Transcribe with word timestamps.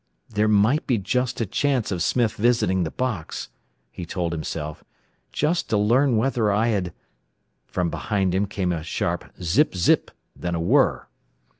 "There 0.29 0.47
might 0.47 0.87
be 0.87 0.97
just 0.97 1.41
a 1.41 1.45
chance 1.45 1.91
of 1.91 2.01
Smith 2.01 2.33
visiting 2.33 2.81
the 2.81 2.89
box," 2.89 3.49
he 3.91 4.03
told 4.03 4.31
himself, 4.31 4.83
"just 5.31 5.69
to 5.69 5.77
learn 5.77 6.17
whether 6.17 6.51
I 6.51 6.69
had" 6.69 6.91
From 7.67 7.91
behind 7.91 8.33
him 8.33 8.47
came 8.47 8.71
a 8.71 8.81
sharp 8.81 9.31
"zip, 9.43 9.75
zip," 9.75 10.09
then 10.35 10.55
a 10.55 10.59
whirr. 10.59 11.05